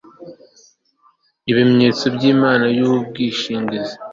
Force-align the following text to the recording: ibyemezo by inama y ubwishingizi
ibyemezo 1.51 2.05
by 2.15 2.23
inama 2.31 2.67
y 2.77 2.81
ubwishingizi 2.89 3.95